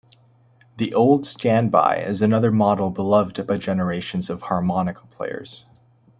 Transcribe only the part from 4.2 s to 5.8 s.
of harmonica players.